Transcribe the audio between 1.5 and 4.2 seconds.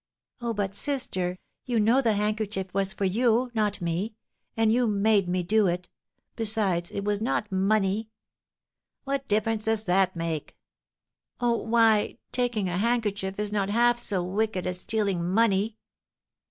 you know the handkerchief was for you, not me;